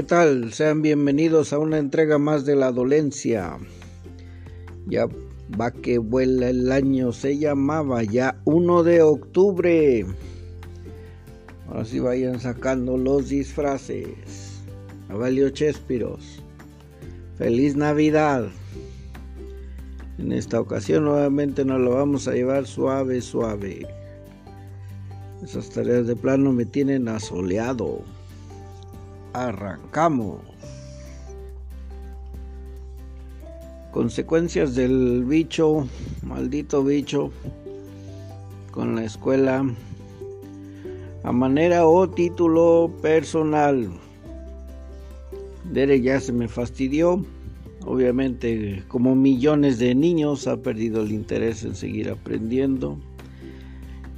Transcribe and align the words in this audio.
¿qué 0.00 0.06
tal? 0.06 0.54
Sean 0.54 0.80
bienvenidos 0.80 1.52
a 1.52 1.58
una 1.58 1.76
entrega 1.76 2.16
más 2.16 2.46
de 2.46 2.56
la 2.56 2.72
dolencia. 2.72 3.58
Ya 4.86 5.06
va 5.60 5.72
que 5.72 5.98
vuela 5.98 6.48
el 6.48 6.72
año, 6.72 7.12
se 7.12 7.36
llamaba 7.36 8.02
ya 8.02 8.40
1 8.46 8.82
de 8.82 9.02
octubre. 9.02 10.06
Ahora 11.68 11.84
sí 11.84 12.00
vayan 12.00 12.40
sacando 12.40 12.96
los 12.96 13.28
disfraces. 13.28 14.62
Avalio 15.10 15.50
Chespiros. 15.50 16.42
Feliz 17.36 17.76
Navidad. 17.76 18.48
En 20.16 20.32
esta 20.32 20.62
ocasión 20.62 21.04
nuevamente 21.04 21.62
nos 21.62 21.78
lo 21.78 21.96
vamos 21.96 22.26
a 22.26 22.32
llevar 22.32 22.66
suave, 22.66 23.20
suave. 23.20 23.86
Esas 25.44 25.68
tareas 25.68 26.06
de 26.06 26.16
plano 26.16 26.52
me 26.52 26.64
tienen 26.64 27.06
asoleado. 27.06 28.02
Arrancamos. 29.32 30.40
Consecuencias 33.92 34.74
del 34.74 35.24
bicho, 35.24 35.86
maldito 36.22 36.82
bicho, 36.82 37.30
con 38.72 38.96
la 38.96 39.04
escuela 39.04 39.64
a 41.22 41.32
manera 41.32 41.86
o 41.86 42.08
título 42.08 42.90
personal. 43.02 43.88
Dere 45.70 46.00
ya 46.00 46.20
se 46.20 46.32
me 46.32 46.48
fastidió. 46.48 47.24
Obviamente, 47.86 48.82
como 48.88 49.14
millones 49.14 49.78
de 49.78 49.94
niños, 49.94 50.46
ha 50.46 50.56
perdido 50.56 51.02
el 51.02 51.12
interés 51.12 51.64
en 51.64 51.74
seguir 51.74 52.10
aprendiendo, 52.10 52.98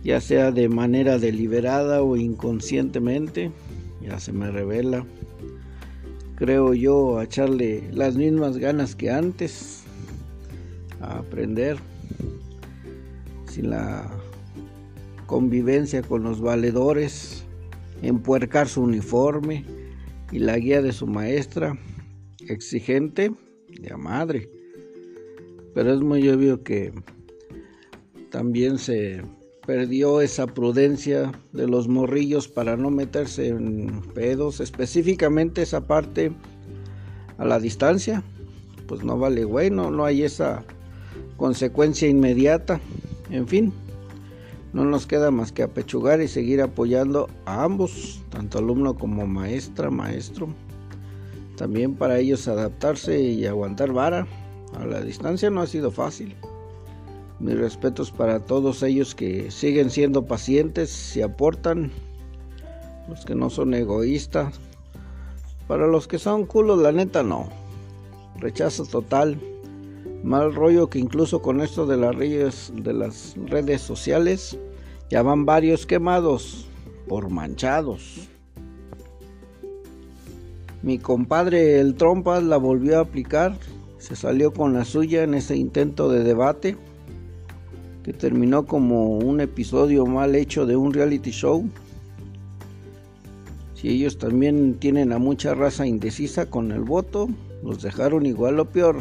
ya 0.02 0.20
sea 0.20 0.50
de 0.50 0.68
manera 0.68 1.18
deliberada 1.18 2.02
o 2.02 2.16
inconscientemente. 2.16 3.52
Ya 4.02 4.18
se 4.18 4.32
me 4.32 4.50
revela. 4.50 5.04
Creo 6.36 6.74
yo 6.74 7.18
a 7.18 7.24
echarle 7.24 7.88
las 7.92 8.16
mismas 8.16 8.58
ganas 8.58 8.96
que 8.96 9.10
antes 9.10 9.84
a 11.00 11.18
aprender 11.18 11.76
sin 13.48 13.70
la 13.70 14.10
convivencia 15.26 16.02
con 16.02 16.22
los 16.22 16.40
valedores, 16.40 17.44
empuercar 18.02 18.68
su 18.68 18.82
uniforme 18.82 19.64
y 20.30 20.38
la 20.38 20.58
guía 20.58 20.82
de 20.82 20.92
su 20.92 21.06
maestra, 21.06 21.78
exigente 22.48 23.32
de 23.68 23.96
madre. 23.96 24.50
Pero 25.74 25.94
es 25.94 26.00
muy 26.00 26.28
obvio 26.28 26.62
que 26.62 26.92
también 28.30 28.78
se 28.78 29.22
perdió 29.66 30.20
esa 30.20 30.46
prudencia 30.46 31.32
de 31.52 31.68
los 31.68 31.88
morrillos 31.88 32.48
para 32.48 32.76
no 32.76 32.90
meterse 32.90 33.48
en 33.48 34.02
pedos, 34.14 34.60
específicamente 34.60 35.62
esa 35.62 35.86
parte 35.86 36.32
a 37.38 37.44
la 37.44 37.60
distancia, 37.60 38.22
pues 38.86 39.04
no 39.04 39.18
vale 39.18 39.44
bueno, 39.44 39.90
no 39.90 40.04
hay 40.04 40.24
esa 40.24 40.64
consecuencia 41.36 42.08
inmediata, 42.08 42.80
en 43.30 43.46
fin, 43.46 43.72
no 44.72 44.84
nos 44.84 45.06
queda 45.06 45.30
más 45.30 45.52
que 45.52 45.62
apechugar 45.62 46.20
y 46.20 46.28
seguir 46.28 46.60
apoyando 46.60 47.28
a 47.44 47.62
ambos, 47.62 48.22
tanto 48.30 48.58
alumno 48.58 48.94
como 48.94 49.26
maestra, 49.26 49.90
maestro, 49.90 50.48
también 51.56 51.94
para 51.94 52.18
ellos 52.18 52.48
adaptarse 52.48 53.20
y 53.20 53.46
aguantar 53.46 53.92
vara, 53.92 54.26
a 54.76 54.86
la 54.86 55.00
distancia 55.02 55.50
no 55.50 55.60
ha 55.60 55.66
sido 55.66 55.90
fácil. 55.90 56.34
Mis 57.42 57.58
respetos 57.58 58.12
para 58.12 58.38
todos 58.38 58.84
ellos 58.84 59.16
que 59.16 59.50
siguen 59.50 59.90
siendo 59.90 60.26
pacientes 60.26 61.16
y 61.16 61.22
aportan. 61.22 61.90
Los 63.08 63.24
que 63.24 63.34
no 63.34 63.50
son 63.50 63.74
egoístas. 63.74 64.60
Para 65.66 65.88
los 65.88 66.06
que 66.06 66.20
son 66.20 66.46
culos, 66.46 66.80
la 66.80 66.92
neta 66.92 67.24
no. 67.24 67.48
Rechazo 68.38 68.86
total. 68.86 69.40
Mal 70.22 70.54
rollo 70.54 70.88
que 70.88 71.00
incluso 71.00 71.42
con 71.42 71.60
esto 71.60 71.84
de 71.84 71.96
las 71.96 72.14
redes, 72.14 72.72
de 72.76 72.92
las 72.92 73.34
redes 73.46 73.80
sociales 73.80 74.56
ya 75.10 75.22
van 75.22 75.44
varios 75.44 75.84
quemados 75.84 76.68
por 77.08 77.28
manchados. 77.28 78.28
Mi 80.84 81.00
compadre 81.00 81.80
el 81.80 81.96
Trompas 81.96 82.44
la 82.44 82.56
volvió 82.56 82.98
a 82.98 83.02
aplicar. 83.02 83.58
Se 83.98 84.14
salió 84.14 84.52
con 84.52 84.74
la 84.74 84.84
suya 84.84 85.24
en 85.24 85.34
ese 85.34 85.56
intento 85.56 86.08
de 86.08 86.22
debate 86.22 86.76
que 88.02 88.12
terminó 88.12 88.66
como 88.66 89.18
un 89.18 89.40
episodio 89.40 90.06
mal 90.06 90.34
hecho 90.34 90.66
de 90.66 90.76
un 90.76 90.92
reality 90.92 91.30
show. 91.30 91.68
Si 93.74 93.88
ellos 93.88 94.18
también 94.18 94.74
tienen 94.74 95.12
a 95.12 95.18
mucha 95.18 95.54
raza 95.54 95.86
indecisa 95.86 96.50
con 96.50 96.72
el 96.72 96.82
voto, 96.82 97.28
los 97.62 97.82
dejaron 97.82 98.26
igual 98.26 98.58
o 98.60 98.64
peor, 98.64 98.96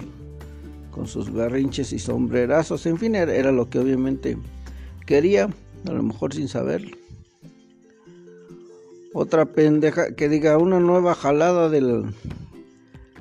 con 0.91 1.07
sus 1.07 1.31
berrinches 1.31 1.93
y 1.93 1.99
sombrerazos, 1.99 2.85
en 2.85 2.97
fin, 2.97 3.15
era, 3.15 3.51
lo 3.51 3.69
que 3.69 3.79
obviamente 3.79 4.37
quería, 5.05 5.49
a 5.87 5.91
lo 5.91 6.03
mejor 6.03 6.33
sin 6.33 6.47
saber. 6.47 6.97
Otra 9.13 9.45
pendeja 9.45 10.15
que 10.15 10.29
diga 10.29 10.57
una 10.57 10.79
nueva 10.79 11.15
jalada 11.15 11.69
del 11.69 12.05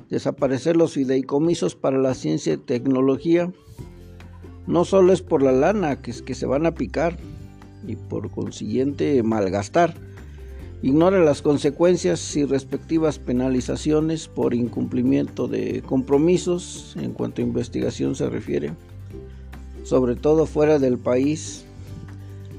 desaparecer 0.09 0.77
los 0.77 0.93
fideicomisos 0.93 1.75
para 1.75 1.97
la 1.97 2.13
ciencia 2.13 2.53
y 2.53 2.57
tecnología 2.57 3.51
no 4.71 4.85
solo 4.85 5.11
es 5.11 5.21
por 5.21 5.43
la 5.43 5.51
lana 5.51 6.01
que, 6.01 6.11
es 6.11 6.21
que 6.21 6.33
se 6.33 6.45
van 6.45 6.65
a 6.65 6.71
picar 6.71 7.17
y 7.85 7.97
por 7.97 8.31
consiguiente 8.31 9.21
malgastar. 9.21 9.95
Ignora 10.81 11.19
las 11.19 11.41
consecuencias 11.41 12.37
y 12.37 12.45
respectivas 12.45 13.19
penalizaciones 13.19 14.29
por 14.29 14.53
incumplimiento 14.53 15.49
de 15.49 15.83
compromisos 15.85 16.95
en 16.97 17.11
cuanto 17.11 17.41
a 17.41 17.45
investigación 17.45 18.15
se 18.15 18.29
refiere, 18.29 18.71
sobre 19.83 20.15
todo 20.15 20.45
fuera 20.45 20.79
del 20.79 20.97
país. 20.97 21.65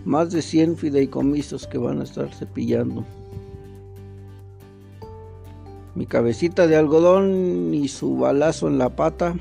Más 0.05 0.33
de 0.33 0.43
100 0.43 0.77
fideicomisos 0.77 1.67
que 1.67 1.79
van 1.79 2.01
a 2.01 2.05
estar 2.05 2.35
cepillando. 2.35 3.07
Mi 5.95 6.05
cabecita 6.05 6.67
de 6.67 6.77
algodón 6.77 7.73
y 7.73 7.89
su 7.89 8.19
balazo 8.19 8.69
en 8.69 8.79
la 8.79 8.91
pata 8.91 9.35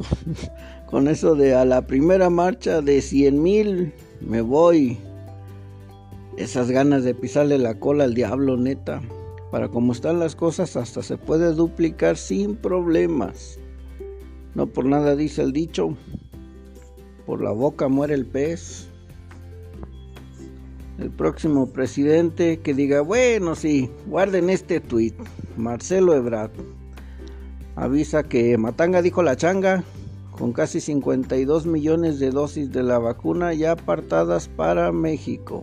con 0.90 1.06
eso 1.06 1.36
de 1.36 1.54
a 1.54 1.64
la 1.64 1.86
primera 1.86 2.30
marcha 2.30 2.82
de 2.82 3.00
100 3.00 3.42
mil 3.42 3.92
me 4.20 4.40
voy. 4.40 4.98
Esas 6.36 6.70
ganas 6.70 7.04
de 7.04 7.14
pisarle 7.14 7.58
la 7.58 7.78
cola 7.78 8.04
al 8.04 8.14
diablo, 8.14 8.56
neta. 8.56 9.00
Para 9.52 9.68
como 9.68 9.92
están 9.92 10.18
las 10.18 10.34
cosas, 10.34 10.76
hasta 10.76 11.02
se 11.02 11.16
puede 11.16 11.52
duplicar 11.52 12.16
sin 12.16 12.56
problemas. 12.56 13.58
No 14.54 14.66
por 14.66 14.84
nada 14.84 15.14
dice 15.14 15.42
el 15.42 15.52
dicho, 15.52 15.96
por 17.24 17.40
la 17.40 17.52
boca 17.52 17.88
muere 17.88 18.14
el 18.14 18.26
pez. 18.26 18.88
El 20.98 21.10
próximo 21.10 21.68
presidente 21.68 22.58
que 22.60 22.74
diga, 22.74 23.00
bueno, 23.00 23.54
sí, 23.54 23.90
guarden 24.06 24.50
este 24.50 24.80
tuit. 24.80 25.14
Marcelo 25.56 26.14
Ebrard 26.14 26.50
avisa 27.76 28.24
que 28.24 28.58
Matanga 28.58 29.02
dijo 29.02 29.22
la 29.22 29.36
changa 29.36 29.84
con 30.40 30.54
casi 30.54 30.80
52 30.80 31.66
millones 31.66 32.18
de 32.18 32.30
dosis 32.30 32.72
de 32.72 32.82
la 32.82 32.98
vacuna 32.98 33.52
ya 33.52 33.72
apartadas 33.72 34.48
para 34.48 34.90
México. 34.90 35.62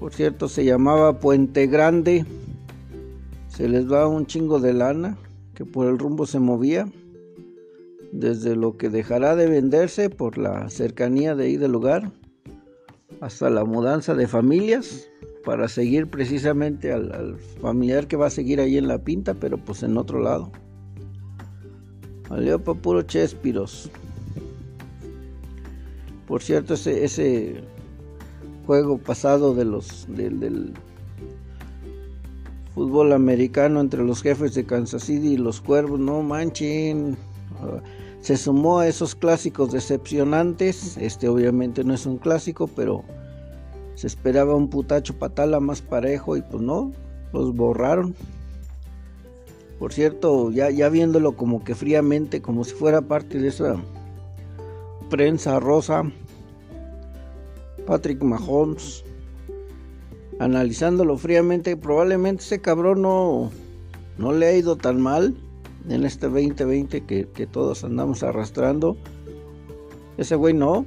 Por 0.00 0.12
cierto, 0.12 0.48
se 0.48 0.64
llamaba 0.64 1.20
Puente 1.20 1.68
Grande. 1.68 2.26
Se 3.46 3.68
les 3.68 3.88
va 3.88 4.08
un 4.08 4.26
chingo 4.26 4.58
de 4.58 4.72
lana 4.72 5.16
que 5.54 5.64
por 5.64 5.86
el 5.86 5.96
rumbo 5.96 6.26
se 6.26 6.40
movía. 6.40 6.88
Desde 8.10 8.56
lo 8.56 8.76
que 8.76 8.88
dejará 8.88 9.36
de 9.36 9.46
venderse 9.46 10.10
por 10.10 10.36
la 10.36 10.68
cercanía 10.70 11.36
de 11.36 11.44
ahí 11.44 11.56
del 11.56 11.70
lugar 11.70 12.10
hasta 13.20 13.48
la 13.48 13.64
mudanza 13.64 14.16
de 14.16 14.26
familias 14.26 15.08
para 15.44 15.68
seguir 15.68 16.10
precisamente 16.10 16.92
al, 16.92 17.12
al 17.12 17.38
familiar 17.38 18.08
que 18.08 18.16
va 18.16 18.26
a 18.26 18.30
seguir 18.30 18.60
ahí 18.60 18.76
en 18.76 18.88
la 18.88 18.98
pinta, 18.98 19.34
pero 19.34 19.56
pues 19.56 19.84
en 19.84 19.96
otro 19.96 20.18
lado. 20.18 20.50
Valió 22.30 22.62
para 22.62 22.78
puro 22.78 23.02
Chespiros. 23.02 23.90
Por 26.28 26.42
cierto, 26.42 26.74
ese, 26.74 27.04
ese 27.04 27.64
juego 28.66 28.98
pasado 28.98 29.52
de 29.52 29.64
los 29.64 30.06
del, 30.08 30.72
fútbol 32.72 33.12
americano 33.12 33.80
entre 33.80 34.04
los 34.04 34.22
jefes 34.22 34.54
de 34.54 34.64
Kansas 34.64 35.02
City 35.02 35.32
y 35.32 35.36
los 35.36 35.60
cuervos, 35.60 35.98
no 35.98 36.22
manchen. 36.22 37.16
Ah, 37.60 37.82
se 38.20 38.36
sumó 38.36 38.78
a 38.78 38.86
esos 38.86 39.16
clásicos 39.16 39.72
decepcionantes. 39.72 40.96
Este 40.98 41.28
obviamente 41.28 41.82
no 41.82 41.94
es 41.94 42.06
un 42.06 42.18
clásico, 42.18 42.68
pero 42.68 43.02
se 43.96 44.06
esperaba 44.06 44.54
un 44.54 44.70
putacho 44.70 45.18
patala 45.18 45.58
más 45.58 45.82
parejo 45.82 46.36
y 46.36 46.42
pues 46.42 46.62
no, 46.62 46.92
los 47.32 47.54
borraron. 47.54 48.14
Por 49.80 49.94
cierto, 49.94 50.50
ya, 50.50 50.90
viéndolo 50.90 51.32
como 51.32 51.64
que 51.64 51.74
fríamente, 51.74 52.42
como 52.42 52.64
si 52.64 52.74
fuera 52.74 53.00
parte 53.00 53.38
de 53.38 53.48
esa 53.48 53.76
prensa 55.08 55.58
rosa, 55.58 56.02
Patrick 57.86 58.22
Mahomes 58.22 59.02
analizándolo 60.38 61.16
fríamente, 61.16 61.78
probablemente 61.78 62.42
ese 62.42 62.60
cabrón 62.60 63.00
no, 63.00 63.50
no 64.18 64.32
le 64.34 64.48
ha 64.48 64.54
ido 64.54 64.76
tan 64.76 65.00
mal 65.00 65.34
en 65.88 66.04
este 66.04 66.26
2020 66.28 67.06
que, 67.06 67.26
que 67.28 67.46
todos 67.46 67.82
andamos 67.82 68.22
arrastrando. 68.22 68.98
Ese 70.18 70.36
güey 70.36 70.52
no. 70.52 70.84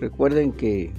Recuerden 0.00 0.52
que 0.52 0.92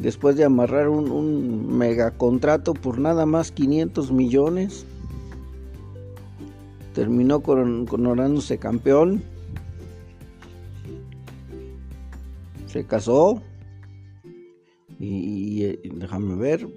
después 0.00 0.36
de 0.36 0.44
amarrar 0.44 0.88
un, 0.88 1.10
un 1.10 1.76
mega 1.76 2.10
contrato 2.12 2.74
por 2.74 2.98
nada 2.98 3.26
más 3.26 3.52
500 3.52 4.12
millones, 4.12 4.86
terminó 6.94 7.40
coronándose 7.40 8.58
campeón. 8.58 9.22
Se 12.66 12.84
casó. 12.84 13.42
Y, 14.98 15.78
déjame 15.88 16.36
ver. 16.36 16.68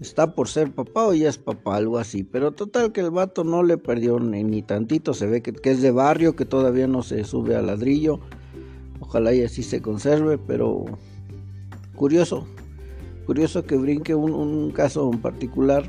Está 0.00 0.34
por 0.34 0.48
ser 0.48 0.72
papá 0.72 1.06
o 1.06 1.14
ya 1.14 1.28
es 1.28 1.38
papá, 1.38 1.76
algo 1.76 1.98
así. 1.98 2.24
Pero 2.24 2.52
total 2.52 2.92
que 2.92 3.00
el 3.00 3.10
vato 3.10 3.44
no 3.44 3.62
le 3.62 3.78
perdió 3.78 4.18
ni, 4.18 4.62
tantito. 4.62 5.14
Se 5.14 5.26
ve 5.26 5.40
que, 5.40 5.70
es 5.70 5.80
de 5.80 5.92
barrio, 5.92 6.36
que 6.36 6.44
todavía 6.44 6.86
no 6.86 7.02
se 7.02 7.24
sube 7.24 7.56
al 7.56 7.66
ladrillo. 7.68 8.20
Ojalá 9.00 9.32
y 9.32 9.42
así 9.42 9.62
se 9.62 9.80
conserve, 9.80 10.36
pero 10.36 10.84
curioso. 11.94 12.46
Curioso 13.26 13.64
que 13.64 13.76
brinque 13.76 14.14
un, 14.14 14.70
caso 14.70 15.10
en 15.12 15.20
particular 15.20 15.84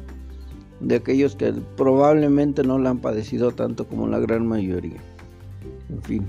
de 0.79 0.95
aquellos 0.95 1.35
que 1.35 1.53
probablemente 1.75 2.63
no 2.63 2.79
la 2.79 2.91
han 2.91 2.99
padecido 2.99 3.51
tanto 3.51 3.87
como 3.87 4.07
la 4.07 4.19
gran 4.19 4.47
mayoría. 4.47 5.01
En 5.89 6.01
fin. 6.01 6.25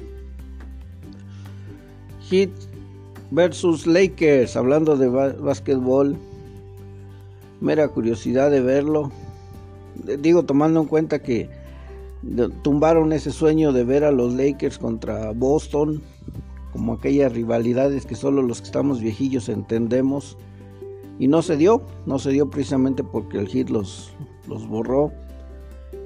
Heat 2.28 2.50
versus 3.30 3.86
Lakers, 3.86 4.56
hablando 4.56 4.96
de 4.96 5.08
básquetbol. 5.08 6.16
Mera 7.60 7.88
curiosidad 7.88 8.50
de 8.50 8.60
verlo. 8.60 9.12
Digo, 10.18 10.44
tomando 10.44 10.80
en 10.80 10.86
cuenta 10.86 11.20
que 11.20 11.48
tumbaron 12.62 13.12
ese 13.12 13.30
sueño 13.30 13.72
de 13.72 13.84
ver 13.84 14.04
a 14.04 14.10
los 14.10 14.34
Lakers 14.34 14.78
contra 14.78 15.32
Boston, 15.32 16.02
como 16.72 16.94
aquellas 16.94 17.32
rivalidades 17.32 18.06
que 18.06 18.14
solo 18.14 18.42
los 18.42 18.60
que 18.60 18.66
estamos 18.66 19.00
viejillos 19.00 19.48
entendemos. 19.48 20.36
Y 21.18 21.28
no 21.28 21.42
se 21.42 21.56
dio, 21.56 21.82
no 22.04 22.18
se 22.18 22.30
dio 22.30 22.50
precisamente 22.50 23.02
porque 23.02 23.38
el 23.38 23.48
Heat 23.48 23.70
los, 23.70 24.12
los 24.48 24.66
borró. 24.68 25.12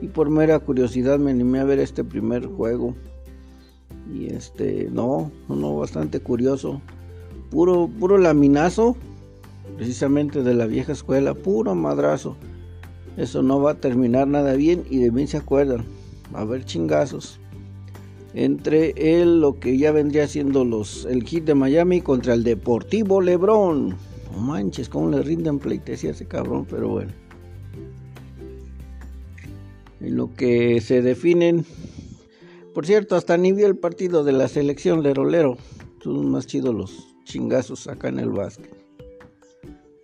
Y 0.01 0.09
por 0.09 0.31
mera 0.31 0.59
curiosidad 0.59 1.19
me 1.19 1.31
animé 1.31 1.61
a 1.61 1.65
ver 1.65 1.79
este 1.79 2.05
primer 2.05 2.47
juego. 2.47 2.95
Y 4.13 4.27
este, 4.27 4.89
no, 4.91 5.31
no, 5.49 5.77
bastante 5.77 6.21
curioso. 6.21 6.81
Puro, 7.51 7.89
puro 7.99 8.19
laminazo, 8.19 8.97
precisamente 9.77 10.43
de 10.43 10.55
la 10.55 10.67
vieja 10.67 10.93
escuela, 10.93 11.35
puro 11.35 11.75
madrazo. 11.75 12.37
Eso 13.17 13.43
no 13.43 13.61
va 13.61 13.73
a 13.73 13.81
terminar 13.81 14.29
nada 14.29 14.55
bien 14.55 14.85
y 14.89 14.99
de 14.99 15.11
mí 15.11 15.27
se 15.27 15.37
acuerdan. 15.37 15.85
Va 16.35 16.41
a 16.41 16.43
haber 16.43 16.65
chingazos. 16.65 17.41
Entre 18.35 18.95
él, 19.21 19.41
lo 19.41 19.59
que 19.59 19.77
ya 19.77 19.93
vendría 19.93 20.29
siendo 20.29 20.65
los, 20.65 21.05
el 21.05 21.25
hit 21.25 21.45
de 21.45 21.55
Miami 21.55 22.01
contra 22.01 22.35
el 22.35 22.45
Deportivo 22.45 23.21
Lebron. 23.21 23.97
No 24.33 24.39
manches, 24.39 24.89
cómo 24.89 25.11
le 25.11 25.23
rinden 25.23 25.59
pleitesía 25.59 26.11
a 26.11 26.13
ese 26.13 26.27
cabrón, 26.27 26.67
pero 26.69 26.89
bueno 26.89 27.13
en 30.01 30.17
lo 30.17 30.35
que 30.35 30.81
se 30.81 31.03
definen. 31.03 31.65
Por 32.75 32.87
cierto, 32.87 33.17
hasta 33.17 33.37
ni 33.37 33.53
vi 33.53 33.63
el 33.63 33.77
partido 33.77 34.25
de 34.25 34.33
la 34.33 34.49
selección 34.49 35.03
lerolero. 35.03 35.57
Son 36.03 36.31
más 36.31 36.47
chidos 36.47 36.75
los 36.75 37.15
chingazos 37.25 37.87
acá 37.87 38.09
en 38.09 38.19
el 38.19 38.31
básquet. 38.31 38.75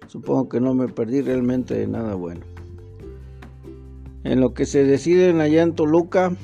Supongo 0.08 0.48
que 0.48 0.60
no 0.60 0.74
me 0.74 0.88
perdí 0.88 1.20
realmente 1.20 1.74
de 1.74 1.86
nada 1.86 2.14
bueno. 2.14 2.42
En 4.24 4.40
lo 4.40 4.54
que 4.54 4.66
se 4.66 4.84
deciden 4.84 5.40
allá 5.40 5.62
en 5.62 5.74
Toluca, 5.74 6.36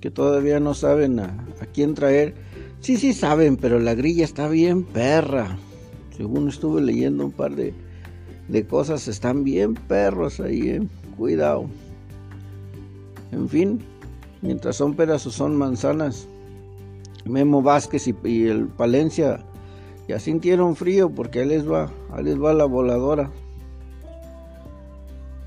que 0.00 0.10
todavía 0.10 0.60
no 0.60 0.74
saben 0.74 1.20
a, 1.20 1.46
quién 1.72 1.94
traer. 1.94 2.34
Sí, 2.80 2.96
sí 2.96 3.12
saben, 3.12 3.56
pero 3.56 3.78
la 3.80 3.94
grilla 3.94 4.24
está 4.24 4.48
bien 4.48 4.84
perra. 4.84 5.58
Según 6.16 6.48
estuve 6.48 6.80
leyendo 6.80 7.24
un 7.24 7.32
par 7.32 7.54
de, 7.54 7.74
de 8.48 8.66
cosas, 8.66 9.08
están 9.08 9.44
bien 9.44 9.74
perros 9.74 10.40
ahí, 10.40 10.68
eh. 10.68 10.82
cuidado. 11.16 11.66
En 13.32 13.48
fin, 13.48 13.80
mientras 14.42 14.76
son 14.76 14.94
peras 14.94 15.26
o 15.26 15.30
son 15.30 15.56
manzanas, 15.56 16.26
Memo 17.24 17.62
Vázquez 17.62 18.08
y, 18.08 18.46
el 18.46 18.66
Palencia 18.68 19.44
ya 20.08 20.18
sintieron 20.18 20.76
frío 20.76 21.10
porque 21.10 21.40
ahí 21.40 21.46
les 21.46 21.70
va, 21.70 21.90
ahí 22.12 22.24
les 22.24 22.42
va 22.42 22.54
la 22.54 22.64
voladora. 22.64 23.30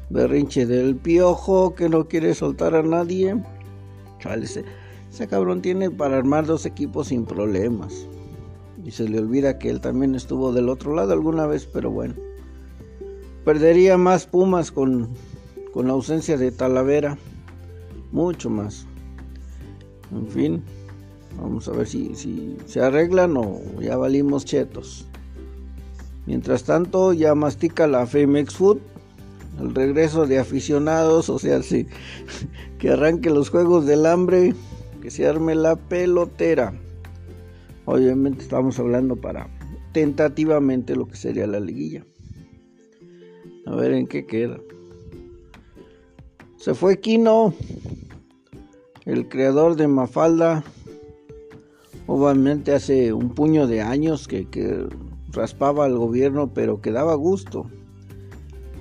Berrinche 0.10 0.66
del 0.66 0.96
piojo 0.96 1.74
que 1.74 1.90
no 1.90 2.08
quiere 2.08 2.36
soltar 2.36 2.76
a 2.76 2.84
nadie. 2.84 3.36
Ese, 4.30 5.28
cabrón 5.28 5.62
tiene 5.62 5.92
para 5.92 6.18
armar 6.18 6.46
dos 6.46 6.66
equipos 6.66 7.08
sin 7.08 7.26
problemas. 7.26 8.08
Y 8.84 8.92
se 8.92 9.08
le 9.08 9.20
olvida 9.20 9.60
que 9.60 9.70
él 9.70 9.82
también 9.82 10.16
estuvo 10.16 10.52
del 10.52 10.70
otro 10.70 10.96
lado 10.96 11.14
alguna 11.14 11.46
vez, 11.46 11.66
pero 11.66 11.92
bueno. 11.92 12.16
Perdería 13.46 13.98
más 13.98 14.26
Pumas 14.26 14.72
con, 14.72 15.10
con 15.74 15.88
la 15.88 15.94
ausencia 15.94 16.38
de 16.38 16.52
Talavera 16.52 17.18
mucho 18.12 18.50
más. 18.50 18.86
En 20.12 20.28
fin, 20.28 20.64
vamos 21.40 21.68
a 21.68 21.72
ver 21.72 21.88
si, 21.88 22.16
si 22.16 22.58
se 22.66 22.82
arreglan 22.82 23.38
o 23.38 23.60
ya 23.80 23.98
valimos 23.98 24.46
chetos. 24.46 25.08
Mientras 26.26 26.64
tanto, 26.64 27.14
ya 27.14 27.34
mastica 27.34 27.88
la 27.88 28.06
Femex 28.06 28.56
Food, 28.56 28.80
el 29.60 29.74
regreso 29.74 30.28
de 30.28 30.40
aficionados, 30.40 31.30
o 31.30 31.40
sea, 31.40 31.62
sí, 31.64 31.88
que 32.82 32.90
arranque 32.90 33.30
los 33.30 33.52
juegos 33.52 33.86
del 33.86 34.08
hambre, 34.08 34.56
que 35.04 35.12
se 35.12 35.28
arme 35.28 35.54
la 35.54 35.76
pelotera. 35.76 36.74
Obviamente 37.86 38.42
estamos 38.42 38.80
hablando 38.80 39.16
para 39.16 39.48
tentativamente 39.92 40.96
lo 40.96 41.08
que 41.08 41.16
sería 41.16 41.46
la 41.46 41.60
liguilla. 41.60 42.04
A 43.68 43.76
ver 43.76 43.94
en 43.94 44.08
qué 44.08 44.26
queda. 44.26 44.60
Se 46.58 46.74
fue 46.74 47.00
Kino, 47.00 47.54
el 49.06 49.30
creador 49.30 49.76
de 49.76 49.88
Mafalda. 49.88 50.64
Obviamente 52.08 52.74
hace 52.74 53.14
un 53.14 53.30
puño 53.36 53.68
de 53.68 53.82
años 53.82 54.28
que, 54.28 54.88
raspaba 55.32 55.86
al 55.86 56.00
gobierno, 56.00 56.52
pero 56.52 56.82
que 56.82 56.92
daba 56.92 57.14
gusto. 57.14 57.70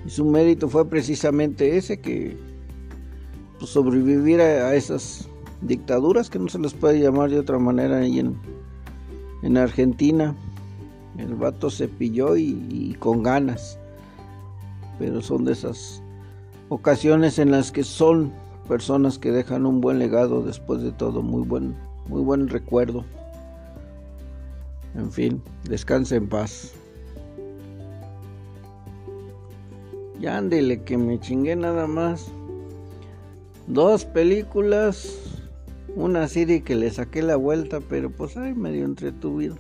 Y 0.07 0.09
su 0.09 0.25
mérito 0.25 0.71
fue 0.71 0.88
precisamente 0.88 1.76
ese, 1.76 2.00
que 2.00 2.50
pues, 3.61 3.71
sobrevivir 3.71 4.40
a, 4.40 4.75
esas 4.75 5.29
dictaduras, 5.62 6.29
que 6.29 6.40
no 6.40 6.49
se 6.49 6.59
les 6.59 6.75
puede 6.75 6.99
llamar 6.99 7.31
de 7.31 7.38
otra 7.38 7.59
manera 7.59 7.99
ahí 7.99 8.19
en, 8.19 8.37
en 9.43 9.57
Argentina. 9.57 10.35
El 11.17 11.35
vato 11.37 11.71
se 11.71 11.87
pilló 11.87 12.37
y 12.37 12.97
con 12.99 13.23
ganas. 13.23 13.79
Pero 14.99 15.23
son 15.23 15.45
de 15.45 15.52
esas 15.52 16.02
ocasiones 16.71 17.38
en 17.38 17.50
las 17.50 17.71
que 17.71 17.85
son 17.85 18.33
personas 18.69 19.19
que 19.19 19.33
dejan 19.33 19.67
un 19.67 19.81
buen 19.81 19.99
legado 19.99 20.43
después 20.43 20.81
de 20.83 20.93
todo, 20.93 21.23
muy 21.23 21.43
buen, 21.43 21.75
muy 22.09 22.23
buen 22.23 22.49
recuerdo. 22.49 23.05
En 24.95 25.11
fin, 25.11 25.43
descanse 25.69 26.17
en 26.17 26.29
paz. 26.29 26.73
Ya 30.21 30.38
ándele 30.38 30.83
que 30.85 30.97
me 30.97 31.19
chingué 31.19 31.57
nada 31.57 31.87
más. 31.87 32.31
Dos 33.71 34.05
películas, 34.05 35.17
una 35.95 36.27
serie 36.27 36.65
que 36.65 36.75
le 36.75 36.91
saqué 36.91 37.23
la 37.23 37.37
vuelta, 37.37 37.79
pero 37.79 38.11
pues 38.11 38.37
ay, 38.37 38.53
medio 38.53 38.85
entretuvido. 38.85 39.55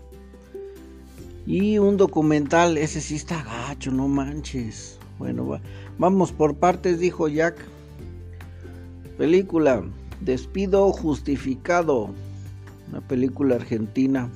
Y 1.46 1.78
un 1.78 1.96
documental, 1.96 2.76
ese 2.76 3.00
sí 3.00 3.14
está 3.14 3.44
gacho, 3.44 3.92
no 3.92 4.08
manches. 4.08 4.98
Bueno, 5.20 5.46
va. 5.46 5.60
Vamos 5.96 6.32
por 6.32 6.56
partes, 6.56 6.98
dijo 6.98 7.28
Jack. 7.28 7.54
Película 9.16 9.84
Despido 10.20 10.90
Justificado. 10.90 12.10
Una 12.88 13.02
película 13.02 13.54
argentina. 13.54 14.28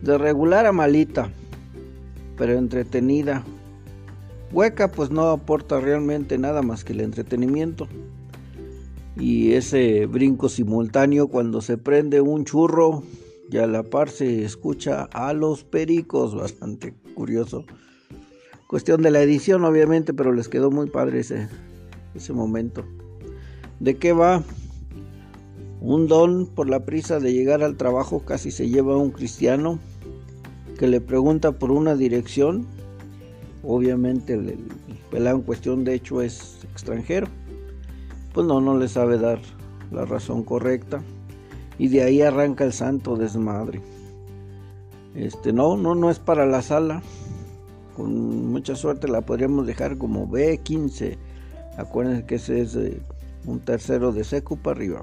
De 0.00 0.16
regular 0.16 0.66
a 0.66 0.70
malita, 0.70 1.28
pero 2.38 2.52
entretenida. 2.52 3.42
Hueca 4.52 4.92
pues 4.92 5.10
no 5.10 5.28
aporta 5.30 5.80
realmente 5.80 6.38
nada 6.38 6.62
más 6.62 6.84
que 6.84 6.92
el 6.92 7.00
entretenimiento. 7.00 7.88
Y 9.16 9.52
ese 9.52 10.06
brinco 10.06 10.48
simultáneo 10.48 11.28
cuando 11.28 11.60
se 11.60 11.78
prende 11.78 12.20
un 12.20 12.44
churro 12.44 13.02
y 13.50 13.58
a 13.58 13.66
la 13.66 13.82
par 13.82 14.08
se 14.10 14.44
escucha 14.44 15.04
a 15.12 15.32
los 15.32 15.64
pericos, 15.64 16.34
bastante 16.36 16.94
curioso. 17.14 17.64
Cuestión 18.68 19.02
de 19.02 19.10
la 19.10 19.20
edición, 19.20 19.64
obviamente, 19.64 20.14
pero 20.14 20.32
les 20.32 20.48
quedó 20.48 20.70
muy 20.70 20.88
padre 20.88 21.20
ese, 21.20 21.48
ese 22.14 22.32
momento. 22.32 22.84
¿De 23.80 23.96
qué 23.96 24.12
va? 24.12 24.44
Un 25.80 26.06
don 26.06 26.46
por 26.46 26.68
la 26.68 26.84
prisa 26.84 27.18
de 27.18 27.32
llegar 27.32 27.62
al 27.62 27.76
trabajo 27.76 28.20
casi 28.20 28.50
se 28.50 28.68
lleva 28.68 28.94
a 28.94 28.98
un 28.98 29.10
cristiano. 29.10 29.78
que 30.78 30.86
le 30.86 31.00
pregunta 31.00 31.52
por 31.52 31.72
una 31.72 31.96
dirección. 31.96 32.66
Obviamente 33.62 34.34
el, 34.34 34.58
pelado 35.10 35.36
en 35.38 35.42
cuestión 35.42 35.84
de 35.84 35.94
hecho 35.94 36.22
es 36.22 36.60
extranjero. 36.70 37.26
Pues 38.32 38.46
no, 38.46 38.60
no 38.60 38.76
le 38.76 38.88
sabe 38.88 39.18
dar 39.18 39.40
la 39.90 40.04
razón 40.04 40.42
correcta. 40.44 41.02
Y 41.78 41.88
de 41.88 42.02
ahí 42.02 42.22
arranca 42.22 42.64
el 42.64 42.72
santo 42.72 43.16
desmadre. 43.16 43.80
Este, 45.14 45.52
no, 45.52 45.76
no, 45.76 45.94
no 45.94 46.10
es 46.10 46.18
para 46.18 46.46
la 46.46 46.62
sala. 46.62 47.02
Con 47.96 48.52
mucha 48.52 48.76
suerte 48.76 49.08
la 49.08 49.22
podríamos 49.22 49.66
dejar 49.66 49.98
como 49.98 50.28
B15. 50.28 51.16
Acuérdense 51.76 52.26
que 52.26 52.34
ese 52.36 52.60
es 52.60 52.78
un 53.46 53.60
tercero 53.60 54.12
de 54.12 54.24
seco 54.24 54.56
para 54.56 54.76
arriba. 54.76 55.02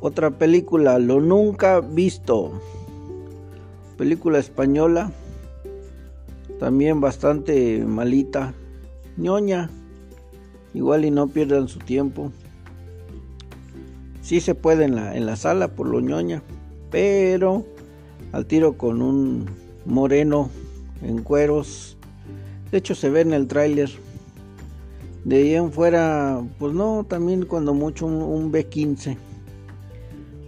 Otra 0.00 0.30
película, 0.32 0.98
Lo 0.98 1.20
Nunca 1.20 1.80
Visto. 1.80 2.60
Película 3.96 4.40
española. 4.40 5.12
También 6.58 7.00
bastante 7.00 7.84
malita. 7.86 8.52
ñoña. 9.16 9.70
Igual 10.74 11.04
y 11.04 11.10
no 11.10 11.28
pierdan 11.28 11.68
su 11.68 11.78
tiempo. 11.78 12.32
Sí 14.22 14.40
se 14.40 14.54
puede 14.54 14.84
en 14.84 14.94
la, 14.94 15.16
en 15.16 15.26
la 15.26 15.36
sala 15.36 15.68
por 15.68 15.86
lo 15.86 16.00
ñoña. 16.00 16.42
Pero 16.90 17.64
al 18.32 18.46
tiro 18.46 18.76
con 18.78 19.02
un 19.02 19.46
moreno 19.84 20.50
en 21.02 21.22
cueros. 21.22 21.96
De 22.70 22.78
hecho 22.78 22.94
se 22.94 23.10
ve 23.10 23.20
en 23.20 23.32
el 23.32 23.46
tráiler. 23.46 23.90
De 25.24 25.36
ahí 25.36 25.54
en 25.54 25.70
fuera, 25.70 26.42
pues 26.58 26.72
no, 26.74 27.04
también 27.08 27.44
cuando 27.44 27.74
mucho 27.74 28.06
un, 28.06 28.52
B15. 28.52 29.16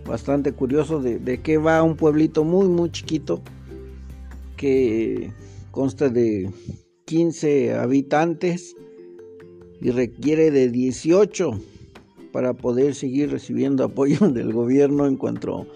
Bastante 0.07 0.53
curioso 0.53 1.01
de, 1.01 1.19
de 1.19 1.41
qué 1.41 1.59
va 1.59 1.83
un 1.83 1.97
pueblito 1.97 2.45
muy, 2.45 2.69
muy 2.69 2.91
chiquito 2.91 3.41
que 4.57 5.33
consta 5.71 6.09
de 6.09 6.51
15 7.07 7.75
habitantes 7.75 8.77
y 9.85 9.91
requiere 9.91 10.51
de 10.51 10.71
18 10.71 11.61
para 12.33 12.55
poder 12.55 12.95
seguir 12.95 13.31
recibiendo 13.31 13.85
apoyo 13.85 14.31
del 14.31 14.53
gobierno 14.53 15.07
en 15.07 15.17
cuanto 15.17 15.67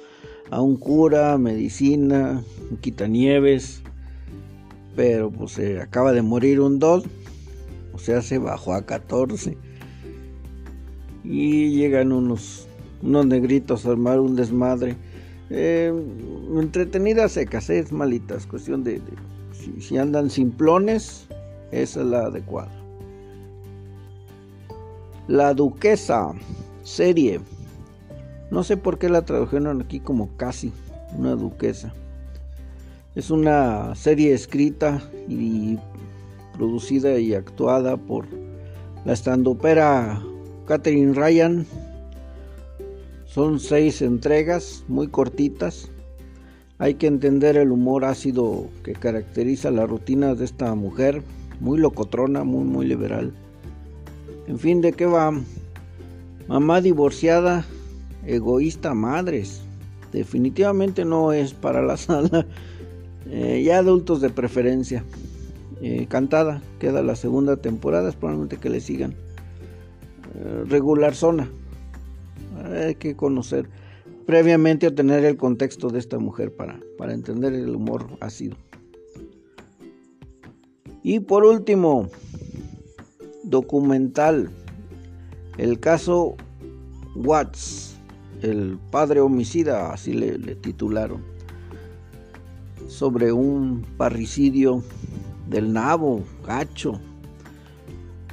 a 0.50 0.62
un 0.62 0.76
cura, 0.76 1.36
medicina, 1.36 2.42
quitanieves, 2.80 3.82
pero 4.96 5.30
pues 5.30 5.52
se 5.52 5.82
acaba 5.82 6.14
de 6.14 6.22
morir 6.22 6.58
un 6.58 6.78
2, 6.78 7.04
o 7.92 7.98
sea, 7.98 8.22
se 8.22 8.38
bajó 8.38 8.72
a 8.72 8.86
14. 8.86 9.58
Y 11.22 11.76
llegan 11.76 12.10
unos, 12.10 12.66
unos 13.02 13.26
negritos 13.26 13.84
a 13.84 13.90
armar 13.90 14.20
un 14.20 14.36
desmadre. 14.36 14.96
Eh, 15.50 15.92
entretenidas 16.58 17.32
secas, 17.32 17.68
es 17.68 17.92
malitas, 17.92 18.46
cuestión 18.46 18.84
de, 18.84 19.02
si, 19.52 19.82
si 19.82 19.98
andan 19.98 20.30
simplones, 20.30 21.26
esa 21.72 22.00
es 22.00 22.06
la 22.06 22.20
adecuada. 22.26 22.87
La 25.28 25.52
Duquesa, 25.52 26.32
serie. 26.84 27.38
No 28.50 28.64
sé 28.64 28.78
por 28.78 28.98
qué 28.98 29.10
la 29.10 29.26
tradujeron 29.26 29.82
aquí 29.82 30.00
como 30.00 30.34
casi, 30.38 30.72
una 31.18 31.32
duquesa. 31.32 31.92
Es 33.14 33.30
una 33.30 33.94
serie 33.94 34.32
escrita 34.32 35.02
y 35.28 35.76
producida 36.56 37.18
y 37.18 37.34
actuada 37.34 37.98
por 37.98 38.24
la 39.04 39.12
estandopera 39.12 40.22
Catherine 40.66 41.12
Ryan. 41.12 41.66
Son 43.26 43.60
seis 43.60 44.00
entregas 44.00 44.82
muy 44.88 45.08
cortitas. 45.08 45.90
Hay 46.78 46.94
que 46.94 47.06
entender 47.06 47.58
el 47.58 47.70
humor 47.70 48.06
ácido 48.06 48.64
que 48.82 48.94
caracteriza 48.94 49.70
la 49.70 49.84
rutina 49.84 50.34
de 50.34 50.46
esta 50.46 50.74
mujer, 50.74 51.22
muy 51.60 51.78
locotrona, 51.78 52.44
muy 52.44 52.64
muy 52.64 52.86
liberal. 52.86 53.34
En 54.48 54.58
fin, 54.58 54.80
¿de 54.80 54.92
qué 54.92 55.04
va? 55.04 55.38
Mamá 56.48 56.80
divorciada 56.80 57.66
egoísta 58.26 58.94
madres. 58.94 59.60
Definitivamente 60.10 61.04
no 61.04 61.34
es 61.34 61.52
para 61.52 61.82
la 61.82 61.96
sala. 61.98 62.46
Eh, 63.26 63.62
ya 63.62 63.78
adultos 63.78 64.22
de 64.22 64.30
preferencia. 64.30 65.04
Eh, 65.82 66.06
cantada, 66.08 66.62
queda 66.80 67.02
la 67.02 67.14
segunda 67.14 67.58
temporada, 67.58 68.08
es 68.08 68.16
probablemente 68.16 68.56
que 68.56 68.70
le 68.70 68.80
sigan. 68.80 69.12
Eh, 70.34 70.64
regular 70.66 71.14
zona. 71.14 71.50
Hay 72.64 72.94
que 72.94 73.16
conocer 73.16 73.68
previamente 74.24 74.86
o 74.86 74.94
tener 74.94 75.26
el 75.26 75.36
contexto 75.36 75.90
de 75.90 75.98
esta 75.98 76.18
mujer 76.18 76.56
para, 76.56 76.80
para 76.96 77.12
entender 77.12 77.52
el 77.52 77.76
humor 77.76 78.06
ácido. 78.20 78.56
Y 81.02 81.20
por 81.20 81.44
último, 81.44 82.08
documental. 83.48 84.50
El 85.56 85.80
caso 85.80 86.36
Watts 87.16 87.98
el 88.42 88.78
padre 88.90 89.20
homicida, 89.20 89.92
así 89.92 90.12
le, 90.12 90.54
titularon, 90.56 91.22
sobre 92.88 93.32
un 93.32 93.84
parricidio 93.96 94.82
del 95.48 95.72
nabo, 95.72 96.22
gacho. 96.46 97.00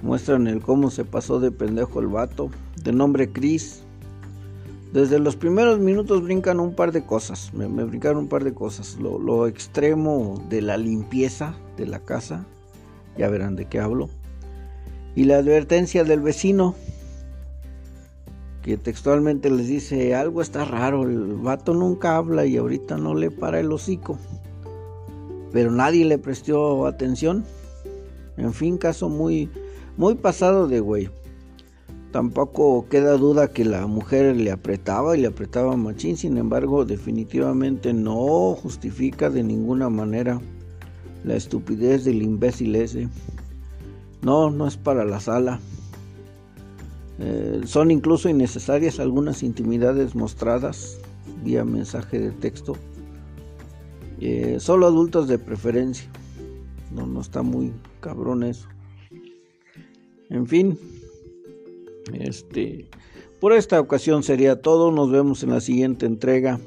Muestran 0.02 0.48
el 0.48 0.62
cómo 0.62 0.92
se 0.92 1.06
pasó 1.06 1.40
de 1.40 1.52
pendejo 1.52 2.00
el 2.00 2.08
vato, 2.08 2.50
de 2.84 2.92
nombre 2.92 3.32
Chris. 3.32 3.82
Desde 4.94 5.20
los 5.20 5.36
primeros 5.36 5.80
minutos 5.80 6.24
brincan 6.24 6.60
un 6.60 6.74
par 6.74 6.92
de 6.92 7.04
cosas, 7.06 7.54
me, 7.54 7.68
brincaron 7.68 8.20
un 8.20 8.28
par 8.28 8.44
de 8.44 8.54
cosas. 8.54 8.98
Lo, 9.00 9.20
lo 9.20 9.48
extremo 9.48 10.42
de 10.50 10.62
la 10.62 10.78
limpieza 10.78 11.56
de 11.76 11.88
la 11.88 12.00
casa, 12.00 12.46
ya 13.18 13.30
verán 13.30 13.56
de 13.56 13.66
qué 13.66 13.80
hablo. 13.80 14.10
Y 15.16 15.24
la 15.24 15.38
advertencia 15.38 16.04
del 16.04 16.20
vecino, 16.20 16.76
que 18.62 18.78
textualmente 18.78 19.50
les 19.50 19.68
dice, 19.68 20.14
algo 20.14 20.42
está 20.42 20.66
raro, 20.66 21.04
el 21.04 21.36
vato 21.36 21.74
nunca 21.74 22.18
habla 22.18 22.46
y 22.46 22.58
ahorita 22.58 22.98
no 22.98 23.16
le 23.16 23.32
para 23.32 23.60
el 23.60 23.72
hocico. 23.72 24.18
Pero 25.54 25.72
nadie 25.72 26.04
le 26.04 26.18
prestó 26.18 26.86
atención. 26.86 27.46
En 28.36 28.54
fin, 28.54 28.78
caso 28.78 29.08
muy, 29.08 29.50
muy 29.98 30.16
pasado 30.16 30.68
de 30.68 30.82
güey. 30.82 31.10
Tampoco 32.12 32.88
queda 32.90 33.18
duda 33.18 33.50
que 33.50 33.66
la 33.66 33.88
mujer 33.88 34.36
le 34.36 34.52
apretaba 34.52 35.18
y 35.18 35.22
le 35.22 35.28
apretaba 35.28 35.76
machín, 35.76 36.18
sin 36.18 36.38
embargo, 36.38 36.86
definitivamente 36.86 37.94
no 37.94 38.56
justifica 38.56 39.30
de 39.30 39.44
ninguna 39.44 39.90
manera 39.90 40.42
la 41.24 41.36
estupidez 41.36 42.06
del 42.06 42.22
imbécil 42.22 42.76
ese. 42.76 43.10
No, 44.22 44.50
no 44.50 44.68
es 44.68 44.78
para 44.78 45.06
la 45.06 45.20
sala. 45.20 45.60
Eh, 47.20 47.62
son 47.66 47.92
incluso 47.92 48.28
innecesarias 48.28 49.00
algunas 49.00 49.42
intimidades 49.42 50.16
mostradas 50.16 51.00
vía 51.44 51.64
mensaje 51.64 52.20
de 52.20 52.32
texto. 52.32 52.76
Eh, 54.20 54.58
solo 54.60 54.88
adultos 54.88 55.28
de 55.28 55.40
preferencia. 55.40 56.10
No, 56.92 57.06
no 57.06 57.22
está 57.22 57.42
muy 57.42 57.74
cabrón 58.00 58.44
eso. 58.44 58.68
En 60.30 60.48
fin, 60.48 60.80
este, 62.14 62.90
por 63.40 63.54
esta 63.54 63.80
ocasión 63.80 64.24
sería 64.24 64.62
todo. 64.62 64.92
Nos 64.92 65.12
vemos 65.12 65.44
en 65.44 65.52
la 65.52 65.62
siguiente 65.62 66.06
entrega. 66.06 66.60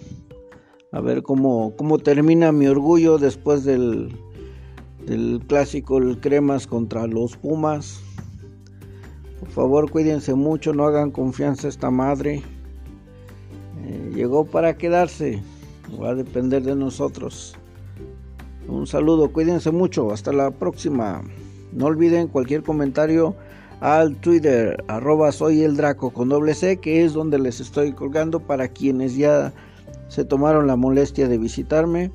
A 0.93 1.01
ver 1.01 1.23
cómo, 1.23 1.75
cómo 1.77 1.99
termina 1.99 2.53
mi 2.53 2.67
orgullo 2.67 3.19
después 3.19 3.65
del, 3.65 4.11
del 5.09 5.43
clásico 5.47 5.99
el 5.99 6.21
Cremas 6.21 6.67
contra 6.67 7.07
los 7.07 7.37
Pumas. 7.37 8.01
Por 9.41 9.49
favor, 9.49 9.91
cuídense 9.91 10.35
mucho, 10.35 10.75
no 10.75 10.85
hagan 10.85 11.11
confianza 11.11 11.67
a 11.67 11.71
esta 11.71 11.91
madre. 11.91 12.43
Eh, 13.85 14.13
llegó 14.15 14.45
para 14.45 14.77
quedarse, 14.77 15.43
va 16.01 16.11
a 16.11 16.15
depender 16.15 16.63
de 16.63 16.77
nosotros. 16.77 17.57
Un 18.69 18.87
saludo, 18.87 19.33
cuídense 19.33 19.71
mucho, 19.71 20.13
hasta 20.13 20.33
la 20.33 20.51
próxima. 20.51 21.23
No 21.73 21.87
olviden 21.87 22.29
cualquier 22.29 22.63
comentario 22.63 23.35
al 23.81 24.17
Twitter, 24.17 24.77
arroba 24.89 25.31
el 25.51 25.77
Draco 25.77 26.11
con 26.11 26.29
doble 26.29 26.53
C, 26.53 26.79
que 26.79 27.05
es 27.05 27.15
donde 27.15 27.39
les 27.39 27.61
estoy 27.61 27.93
colgando 27.93 28.41
para 28.41 28.69
quienes 28.69 29.17
ya 29.17 29.55
se 30.09 30.25
tomaron 30.25 30.67
la 30.67 30.77
molestia 30.77 31.29
de 31.29 31.39
visitarme. 31.39 32.11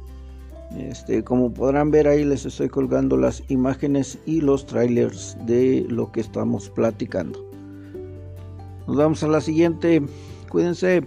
Este, 0.78 1.24
como 1.24 1.54
podrán 1.54 1.92
ver 1.92 2.08
ahí 2.08 2.26
les 2.26 2.46
estoy 2.46 2.68
colgando 2.68 3.16
las 3.16 3.44
imágenes 3.50 4.18
y 4.26 4.42
los 4.42 4.66
trailers 4.66 5.38
de 5.46 5.86
lo 5.88 6.12
que 6.12 6.22
estamos 6.22 6.70
platicando. 6.70 7.40
Nos 8.88 8.98
vemos 8.98 9.24
a 9.24 9.28
la 9.28 9.42
siguiente. 9.42 10.02
Cuídense. 10.50 11.04